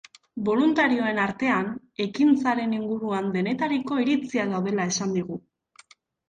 [0.45, 1.69] Boluntarioen artean,
[2.05, 5.39] ekintzaren inguruan denetariko iritziak daudela esan digu.